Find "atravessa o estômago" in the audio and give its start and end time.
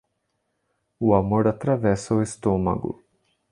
1.47-3.03